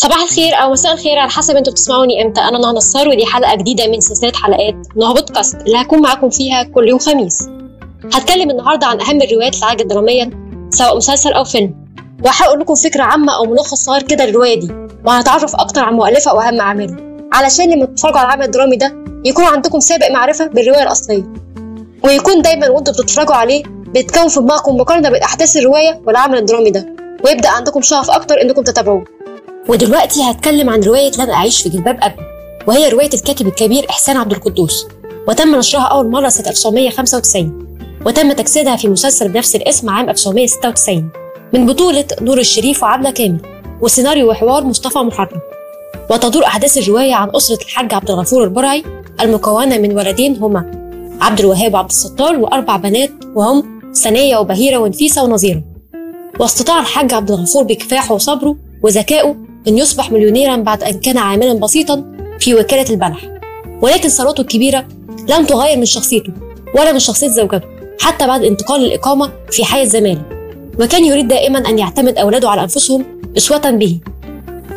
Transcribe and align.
صباح 0.00 0.22
الخير 0.22 0.54
أو 0.54 0.72
مساء 0.72 0.92
الخير 0.92 1.18
على 1.18 1.30
حسب 1.30 1.56
أنتوا 1.56 1.72
بتسمعوني 1.72 2.22
إمتى. 2.22 2.40
أنا 2.40 2.58
نهى 2.58 2.72
نصار 2.72 3.08
ودي 3.08 3.26
حلقة 3.26 3.56
جديدة 3.56 3.86
من 3.86 4.00
سلسلة 4.00 4.32
حلقات 4.34 4.74
نهى 4.96 5.14
بودكاست 5.14 5.54
اللي 5.54 5.80
هكون 5.80 6.02
معاكم 6.02 6.30
فيها 6.30 6.62
كل 6.62 6.88
يوم 6.88 6.98
خميس. 6.98 7.48
هتكلم 8.14 8.50
النهارده 8.50 8.86
عن 8.86 9.00
أهم 9.00 9.22
الروايات 9.22 9.56
عجبت 9.62 9.86
دراميا 9.86 10.30
سواء 10.70 10.96
مسلسل 10.96 11.32
أو 11.32 11.44
فيلم. 11.44 11.74
وهقول 12.24 12.60
لكم 12.60 12.74
فكرة 12.74 13.02
عامة 13.02 13.36
أو 13.36 13.44
ملخص 13.44 13.74
صغير 13.74 14.02
كده 14.02 14.26
للرواية 14.26 14.60
دي 14.60 14.72
وهنتعرف 15.04 15.54
أكتر 15.56 15.80
عن 15.80 15.94
مؤلفها 15.94 16.32
وأهم 16.32 16.60
اعماله 16.60 16.96
علشان 17.32 17.70
لما 17.70 17.86
تتفرجوا 17.86 18.18
على 18.18 18.26
العمل 18.26 18.44
الدرامي 18.44 18.76
ده 18.76 18.94
يكون 19.24 19.44
عندكم 19.44 19.80
سابق 19.80 20.10
معرفة 20.10 20.46
بالرواية 20.46 20.82
الأصلية. 20.82 21.32
ويكون 22.04 22.42
دايما 22.42 22.68
وأنتوا 22.68 22.94
بتتفرجوا 22.94 23.34
عليه 23.34 23.62
بيتكون 23.66 24.28
في 24.28 24.40
دماغكم 24.40 24.76
مقارنة 24.76 25.10
بين 25.10 25.22
احداث 25.22 25.56
الرواية 25.56 26.02
والعمل 26.06 26.38
الدرامي 26.38 26.70
ده. 26.70 26.94
ويبدأ 27.24 27.48
عندكم 27.48 27.82
شغف 27.82 28.10
أكتر 28.10 28.42
إنكم 28.42 28.62
تتابعوه. 28.62 29.04
ودلوقتي 29.68 30.22
هتكلم 30.22 30.70
عن 30.70 30.80
رواية 30.80 31.10
لن 31.18 31.30
أعيش 31.30 31.62
في 31.62 31.68
جلباب 31.68 31.98
أبي 32.02 32.22
وهي 32.66 32.88
رواية 32.88 33.10
الكاتب 33.14 33.46
الكبير 33.46 33.86
إحسان 33.90 34.16
عبد 34.16 34.32
القدوس 34.32 34.86
وتم 35.28 35.56
نشرها 35.56 35.82
أول 35.82 36.10
مرة 36.10 36.28
سنة 36.28 36.48
1995 36.48 37.66
وتم 38.06 38.32
تجسيدها 38.32 38.76
في 38.76 38.88
مسلسل 38.88 39.28
بنفس 39.28 39.56
الاسم 39.56 39.90
عام 39.90 40.10
1996 40.10 41.08
من 41.52 41.66
بطولة 41.66 42.04
نور 42.20 42.38
الشريف 42.38 42.82
وعبلة 42.82 43.10
كامل 43.10 43.40
وسيناريو 43.80 44.30
وحوار 44.30 44.64
مصطفى 44.64 44.98
محرم 44.98 45.40
وتدور 46.10 46.44
أحداث 46.44 46.78
الرواية 46.78 47.14
عن 47.14 47.30
أسرة 47.36 47.62
الحاج 47.62 47.94
عبد 47.94 48.10
الغفور 48.10 48.44
البرعي 48.44 48.84
المكونة 49.20 49.78
من 49.78 49.96
ولدين 49.96 50.36
هما 50.36 50.70
عبد 51.20 51.40
الوهاب 51.40 51.74
وعبد 51.74 51.90
الستار 51.90 52.36
وأربع 52.38 52.76
بنات 52.76 53.10
وهم 53.34 53.80
سنية 53.92 54.36
وبهيرة 54.36 54.78
ونفيسة 54.78 55.24
ونظيرة. 55.24 55.62
واستطاع 56.40 56.80
الحاج 56.80 57.14
عبد 57.14 57.30
الغفور 57.30 57.62
بكفاحه 57.62 58.14
وصبره 58.14 58.56
وذكائه 58.82 59.36
أن 59.68 59.78
يصبح 59.78 60.12
مليونيرا 60.12 60.56
بعد 60.56 60.82
أن 60.82 61.00
كان 61.00 61.18
عاملا 61.18 61.52
بسيطا 61.54 62.04
في 62.38 62.54
وكالة 62.54 62.90
البلح 62.90 63.18
ولكن 63.82 64.08
ثروته 64.08 64.40
الكبيرة 64.40 64.84
لم 65.28 65.46
تغير 65.46 65.78
من 65.78 65.84
شخصيته 65.84 66.32
ولا 66.74 66.92
من 66.92 66.98
شخصية 66.98 67.28
زوجته 67.28 67.60
حتى 68.00 68.26
بعد 68.26 68.44
انتقال 68.44 68.84
الإقامة 68.84 69.32
في 69.50 69.64
حي 69.64 69.82
الزمالك. 69.82 70.22
وكان 70.80 71.04
يريد 71.04 71.28
دائما 71.28 71.58
أن 71.68 71.78
يعتمد 71.78 72.18
أولاده 72.18 72.50
على 72.50 72.62
أنفسهم 72.62 73.04
أسوة 73.36 73.70
به. 73.70 73.98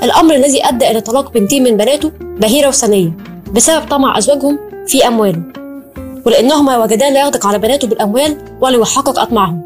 الأمر 0.03 0.35
الذي 0.35 0.65
أدى 0.65 0.91
إلى 0.91 1.01
طلاق 1.01 1.31
بنتين 1.31 1.63
من 1.63 1.77
بناته 1.77 2.11
بهيرة 2.21 2.67
وسنية 2.67 3.11
بسبب 3.53 3.87
طمع 3.89 4.17
أزواجهم 4.17 4.59
في 4.87 5.07
أمواله 5.07 5.41
ولأنهما 6.25 6.83
وجدا 6.83 7.09
لا 7.09 7.21
يغدق 7.21 7.47
على 7.47 7.59
بناته 7.59 7.87
بالأموال 7.87 8.37
ولا 8.61 8.77
يحقق 8.77 9.19
أطماعهم. 9.19 9.61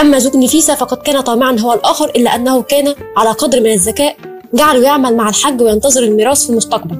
أما 0.00 0.18
زوج 0.18 0.36
نفيسة 0.36 0.74
فقد 0.74 0.96
كان 0.96 1.20
طامعا 1.20 1.56
هو 1.60 1.72
الآخر 1.72 2.10
إلا 2.10 2.34
أنه 2.34 2.62
كان 2.62 2.94
على 3.16 3.30
قدر 3.30 3.60
من 3.60 3.72
الذكاء 3.72 4.16
جعله 4.54 4.82
يعمل 4.82 5.16
مع 5.16 5.28
الحاج 5.28 5.62
وينتظر 5.62 6.02
الميراث 6.02 6.44
في 6.44 6.50
المستقبل 6.50 6.96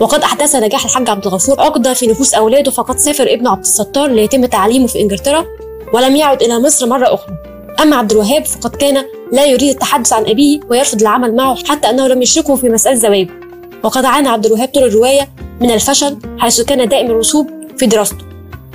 وقد 0.00 0.22
أحدث 0.22 0.56
نجاح 0.56 0.84
الحاج 0.84 1.10
عبد 1.10 1.26
الغفور 1.26 1.60
عقدة 1.60 1.94
في 1.94 2.06
نفوس 2.06 2.34
أولاده 2.34 2.70
فقد 2.70 2.98
سافر 2.98 3.32
ابنه 3.32 3.50
عبد 3.50 3.60
الستار 3.60 4.10
ليتم 4.10 4.46
تعليمه 4.46 4.86
في 4.86 5.00
إنجلترا 5.00 5.44
ولم 5.92 6.16
يعد 6.16 6.42
إلى 6.42 6.58
مصر 6.58 6.86
مرة 6.86 7.14
أخرى. 7.14 7.34
أما 7.82 7.96
عبد 7.96 8.12
الوهاب 8.12 8.44
فقد 8.44 8.76
كان 8.76 9.04
لا 9.32 9.44
يريد 9.44 9.68
التحدث 9.68 10.12
عن 10.12 10.26
أبيه 10.26 10.60
ويرفض 10.70 11.00
العمل 11.00 11.36
معه 11.36 11.56
حتى 11.64 11.90
أنه 11.90 12.06
لم 12.06 12.22
يشركه 12.22 12.56
في 12.56 12.68
مسألة 12.68 12.94
زواجه. 12.94 13.28
وقد 13.82 14.04
عانى 14.04 14.28
عبد 14.28 14.46
الوهاب 14.46 14.68
طول 14.68 14.84
الرواية 14.84 15.28
من 15.60 15.70
الفشل 15.70 16.18
حيث 16.38 16.60
كان 16.60 16.88
دائم 16.88 17.10
الرسوب 17.10 17.50
في 17.78 17.86
دراسته. 17.86 18.24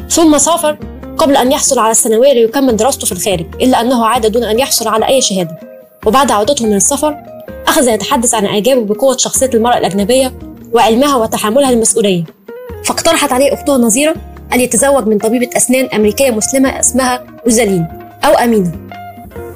ثم 0.09 0.37
سافر 0.37 0.77
قبل 1.17 1.37
أن 1.37 1.51
يحصل 1.51 1.79
على 1.79 1.91
الثانوية 1.91 2.33
ليكمل 2.33 2.75
دراسته 2.75 3.05
في 3.05 3.11
الخارج 3.11 3.45
إلا 3.61 3.81
أنه 3.81 4.05
عاد 4.05 4.31
دون 4.31 4.43
أن 4.43 4.59
يحصل 4.59 4.87
على 4.87 5.07
أي 5.07 5.21
شهادة. 5.21 5.59
وبعد 6.05 6.31
عودته 6.31 6.65
من 6.65 6.75
السفر 6.75 7.32
أخذ 7.73 7.87
يتحدث 7.87 8.33
عن 8.33 8.45
إعجابه 8.45 8.85
بقوة 8.85 9.17
شخصية 9.17 9.49
المرأة 9.53 9.77
الأجنبية 9.77 10.33
وعلمها 10.73 11.15
وتحملها 11.15 11.69
المسؤولية. 11.69 12.23
فاقترحت 12.85 13.31
عليه 13.31 13.53
أخته 13.53 13.77
نظيرة 13.77 14.15
أن 14.53 14.59
يتزوج 14.59 15.07
من 15.07 15.17
طبيبة 15.17 15.49
أسنان 15.57 15.85
أمريكية 15.85 16.31
مسلمة 16.31 16.79
اسمها 16.79 17.23
روزالين 17.45 17.87
أو 18.23 18.33
أمينة. 18.33 18.71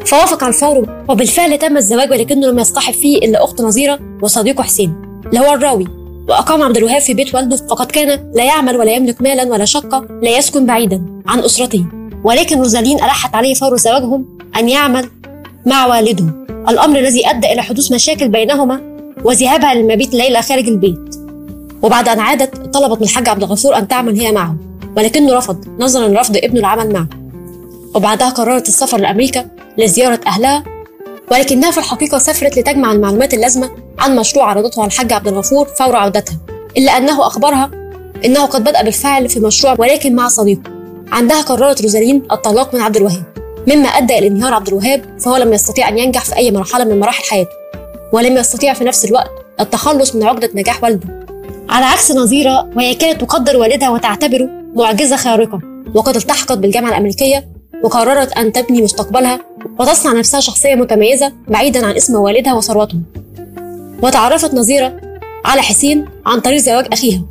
فوافق 0.05 0.43
على 0.43 0.53
الفور 0.53 0.89
وبالفعل 1.09 1.57
تم 1.57 1.77
الزواج 1.77 2.11
ولكنه 2.11 2.47
لم 2.47 2.59
يصطحب 2.59 2.93
فيه 2.93 3.17
إلا 3.17 3.43
أخت 3.43 3.61
نظيرة 3.61 3.99
وصديقه 4.21 4.63
حسين 4.63 4.93
اللي 5.25 5.39
هو 5.39 5.53
الراوي 5.53 5.87
وأقام 6.29 6.63
عبد 6.63 6.77
الوهاب 6.77 7.01
في 7.01 7.13
بيت 7.13 7.35
والده 7.35 7.55
فقد 7.55 7.91
كان 7.91 8.31
لا 8.35 8.43
يعمل 8.43 8.77
ولا 8.77 8.91
يملك 8.91 9.21
مالا 9.21 9.43
ولا 9.43 9.65
شقة 9.65 10.05
لا 10.21 10.37
يسكن 10.37 10.65
بعيدا 10.65 11.05
عن 11.27 11.39
أسرته. 11.39 11.85
ولكن 12.23 12.57
روزالين 12.59 12.97
ألحت 12.97 13.35
عليه 13.35 13.53
فور 13.53 13.77
زواجهم 13.77 14.37
أن 14.57 14.69
يعمل 14.69 15.09
مع 15.67 15.85
والدهم. 15.85 16.45
الأمر 16.69 16.99
الذي 16.99 17.29
أدى 17.29 17.53
إلى 17.53 17.61
حدوث 17.61 17.91
مشاكل 17.91 18.29
بينهما 18.29 18.81
وذهابها 19.23 19.75
للمبيت 19.75 20.13
ليلى 20.13 20.41
خارج 20.41 20.67
البيت. 20.67 21.15
وبعد 21.81 22.09
أن 22.09 22.19
عادت 22.19 22.73
طلبت 22.73 22.97
من 22.97 23.03
الحاج 23.03 23.29
عبد 23.29 23.43
الغفور 23.43 23.77
أن 23.77 23.87
تعمل 23.87 24.19
هي 24.19 24.31
معه 24.31 24.55
ولكنه 24.97 25.33
رفض 25.33 25.65
نظرا 25.79 26.07
لرفض 26.07 26.37
ابنه 26.37 26.59
العمل 26.59 26.93
معه. 26.93 27.07
وبعدها 27.95 28.29
قررت 28.29 28.67
السفر 28.67 28.97
لأمريكا 28.97 29.45
لزيارة 29.77 30.19
أهلها 30.27 30.63
ولكنها 31.31 31.71
في 31.71 31.77
الحقيقة 31.77 32.17
سافرت 32.17 32.57
لتجمع 32.57 32.91
المعلومات 32.91 33.33
اللازمة 33.33 33.69
عن 33.99 34.15
مشروع 34.15 34.49
عرضته 34.49 34.81
على 34.81 34.91
الحاج 34.91 35.13
عبد 35.13 35.27
الغفور 35.27 35.65
فور 35.65 35.95
عودتها 35.95 36.37
إلا 36.77 36.97
أنه 36.97 37.27
أخبرها 37.27 37.71
إنه 38.25 38.45
قد 38.45 38.63
بدأ 38.63 38.83
بالفعل 38.83 39.29
في 39.29 39.39
مشروع 39.39 39.75
ولكن 39.79 40.15
مع 40.15 40.27
صديقه. 40.27 40.61
عندها 41.11 41.41
قررت 41.41 41.81
روزالين 41.81 42.23
الطلاق 42.31 42.75
من 42.75 42.81
عبد 42.81 42.97
الوهاب. 42.97 43.36
مما 43.67 43.87
أدى 43.89 44.17
إلى 44.17 44.27
انهيار 44.27 44.53
عبد 44.53 44.67
الوهاب 44.67 45.19
فهو 45.19 45.37
لم 45.37 45.53
يستطيع 45.53 45.89
أن 45.89 45.97
ينجح 45.97 46.25
في 46.25 46.35
أي 46.35 46.51
مرحلة 46.51 46.83
من 46.83 46.99
مراحل 46.99 47.23
حياته 47.23 47.51
ولم 48.13 48.37
يستطيع 48.37 48.73
في 48.73 48.83
نفس 48.83 49.05
الوقت 49.05 49.31
التخلص 49.59 50.15
من 50.15 50.23
عقدة 50.23 50.49
نجاح 50.55 50.83
والده. 50.83 51.27
على 51.69 51.85
عكس 51.85 52.11
نظيرة 52.11 52.69
وهي 52.75 52.95
كانت 52.95 53.21
تقدر 53.21 53.57
والدها 53.57 53.89
وتعتبره 53.89 54.49
معجزة 54.75 55.15
خارقة 55.15 55.59
وقد 55.95 56.15
التحقت 56.15 56.57
بالجامعة 56.57 56.89
الأمريكية 56.89 57.47
وقررت 57.83 58.31
أن 58.33 58.51
تبني 58.51 58.81
مستقبلها 58.81 59.39
وتصنع 59.79 60.13
نفسها 60.13 60.39
شخصية 60.39 60.75
متميزة 60.75 61.33
بعيدا 61.47 61.85
عن 61.85 61.95
اسم 61.95 62.15
والدها 62.15 62.53
وثروته 62.53 62.99
وتعرفت 64.03 64.53
نظيرة 64.53 64.99
على 65.45 65.61
حسين 65.61 66.05
عن 66.25 66.39
طريق 66.39 66.57
زواج 66.57 66.87
أخيها. 66.93 67.21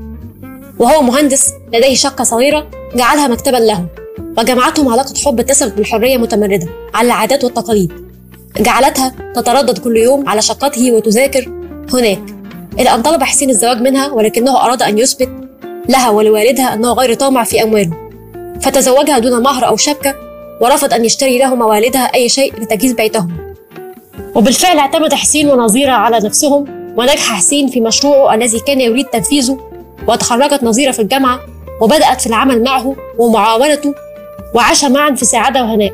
وهو 0.78 1.02
مهندس 1.02 1.52
لديه 1.72 1.94
شقة 1.94 2.24
صغيرة 2.24 2.66
جعلها 2.94 3.28
مكتبا 3.28 3.56
له 3.56 3.86
وجمعتهم 4.38 4.88
علاقة 4.88 5.14
حب 5.24 5.40
اتصلت 5.40 5.74
بالحرية 5.74 6.16
متمردة 6.16 6.68
على 6.94 7.06
العادات 7.06 7.44
والتقاليد. 7.44 7.92
جعلتها 8.60 9.14
تتردد 9.34 9.78
كل 9.78 9.96
يوم 9.96 10.28
على 10.28 10.42
شقته 10.42 10.92
وتذاكر 10.92 11.48
هناك. 11.92 12.22
إلى 12.78 12.94
أن 12.94 13.02
طلب 13.02 13.22
حسين 13.22 13.50
الزواج 13.50 13.80
منها 13.80 14.12
ولكنه 14.12 14.64
أراد 14.64 14.82
أن 14.82 14.98
يثبت 14.98 15.28
لها 15.88 16.10
ولوالدها 16.10 16.74
أنه 16.74 16.92
غير 16.92 17.14
طامع 17.14 17.44
في 17.44 17.62
أمواله. 17.62 17.92
فتزوجها 18.60 19.18
دون 19.18 19.42
مهر 19.42 19.66
أو 19.66 19.76
شبكة 19.76 20.14
ورفض 20.60 20.92
أن 20.92 21.04
يشتري 21.04 21.38
لهما 21.38 21.66
والدها 21.66 22.14
أي 22.14 22.28
شيء 22.28 22.60
لتجهيز 22.60 22.92
بيتهم. 22.92 23.54
وبالفعل 24.34 24.78
اعتمد 24.78 25.14
حسين 25.14 25.50
ونظيرة 25.50 25.92
على 25.92 26.18
نفسهم 26.18 26.64
ونجح 26.96 27.32
حسين 27.32 27.68
في 27.68 27.80
مشروعه 27.80 28.34
الذي 28.34 28.60
كان 28.60 28.80
يريد 28.80 29.06
تنفيذه 29.06 29.75
وتخرجت 30.08 30.64
نظيرة 30.64 30.90
في 30.92 31.02
الجامعة 31.02 31.40
وبدأت 31.80 32.20
في 32.20 32.26
العمل 32.26 32.62
معه 32.62 32.96
ومعاونته 33.18 33.94
وعاش 34.54 34.84
معا 34.84 35.14
في 35.14 35.24
سعادة 35.24 35.62
وهناء. 35.62 35.92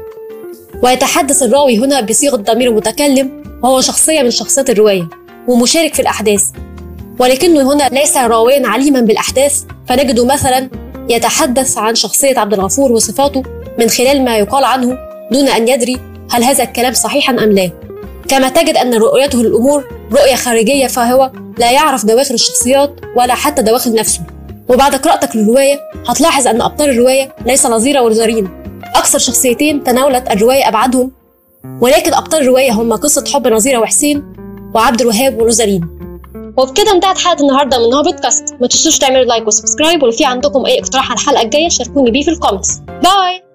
ويتحدث 0.83 1.43
الراوي 1.43 1.79
هنا 1.79 2.01
بصيغة 2.01 2.37
ضمير 2.37 2.71
المتكلم 2.71 3.43
وهو 3.63 3.81
شخصية 3.81 4.23
من 4.23 4.31
شخصيات 4.31 4.71
الرواية 4.71 5.09
ومشارك 5.49 5.95
في 5.95 6.03
الأحداث. 6.03 6.45
ولكنه 7.19 7.73
هنا 7.73 7.89
ليس 7.89 8.17
راويا 8.17 8.69
عليما 8.69 9.01
بالأحداث 9.01 9.63
فنجد 9.89 10.21
مثلا 10.21 10.71
يتحدث 11.09 11.79
عن 11.79 11.95
شخصية 11.95 12.39
عبد 12.39 12.53
الغفور 12.55 12.93
وصفاته 12.93 13.43
من 13.79 13.89
خلال 13.89 14.25
ما 14.25 14.39
يقال 14.39 14.65
عنه 14.65 14.99
دون 15.33 15.49
أن 15.49 15.69
يدري 15.69 16.01
هل 16.31 16.45
هذا 16.45 16.65
الكلام 16.65 16.93
صحيحا 16.93 17.33
أم 17.33 17.53
لا. 17.53 17.71
كما 18.29 18.49
تجد 18.49 18.77
أن 18.77 18.95
رؤيته 18.95 19.43
للأمور 19.43 19.85
رؤية 20.13 20.35
خارجية 20.35 20.87
فهو 20.87 21.31
لا 21.59 21.73
يعرف 21.73 22.07
دواخل 22.07 22.35
الشخصيات 22.35 22.91
ولا 23.17 23.35
حتى 23.35 23.63
دواخل 23.63 23.95
نفسه. 23.95 24.21
وبعد 24.69 24.95
قراءتك 24.95 25.37
للرواية 25.37 25.81
هتلاحظ 26.09 26.47
أن 26.47 26.63
أبطال 26.63 26.91
الرواية 26.91 27.35
ليس 27.47 27.67
نظيرة 27.67 28.01
ونظرين 28.01 28.49
أكثر 28.95 29.19
شخصيتين 29.19 29.85
تناولت 29.85 30.31
الرواية 30.31 30.69
أبعادهم 30.69 31.13
ولكن 31.81 32.15
أبطال 32.15 32.43
الرواية 32.43 32.73
هم 32.73 32.93
قصة 32.93 33.25
حب 33.35 33.49
نظيرة 33.49 33.79
وحسين 33.79 34.25
وعبد 34.75 35.01
الوهاب 35.01 35.43
ونزارين 35.43 35.89
وبكده 36.57 36.93
انتهت 36.93 37.19
حلقة 37.19 37.41
النهاردة 37.43 37.87
من 37.87 37.95
هو 37.95 38.03
بودكاست. 38.03 38.45
ما 38.61 38.67
تنسوش 38.67 38.99
تعملوا 38.99 39.25
like 39.25 39.47
و 39.47 39.53
subscribe 39.53 40.03
ولو 40.03 40.13
في 40.13 40.25
عندكم 40.25 40.67
أي 40.67 40.81
اقتراح 40.81 41.11
على 41.11 41.21
الحلقة 41.21 41.43
الجاية 41.43 41.69
شاركوني 41.69 42.11
بيه 42.11 42.23
في 42.23 42.31
ال 42.31 42.36
comments. 42.36 42.79
bye! 42.89 43.52